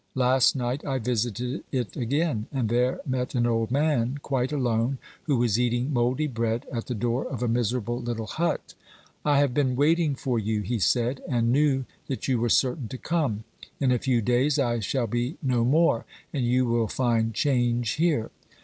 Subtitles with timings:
[0.15, 5.37] Last night I visited it again, and there met an old man, quite alone, who
[5.37, 8.73] was eating mouldy bread at the door of a miserable littie hut.
[9.23, 12.97] "I have been waiting for you," he said, "and knew that you were certain to
[12.97, 13.43] come;
[13.79, 18.31] in a few days I shall be no more, and you will find change here."